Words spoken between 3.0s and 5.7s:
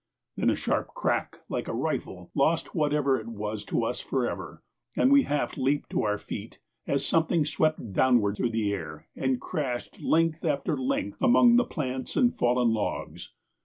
it was to us forever, and we half